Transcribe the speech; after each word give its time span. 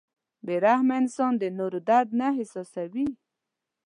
•بې 0.45 0.55
رحمه 0.65 0.93
انسان 1.01 1.33
د 1.37 1.43
نورو 1.59 1.79
درد 1.89 2.09
نه 2.19 2.27
احساسوي. 2.39 3.07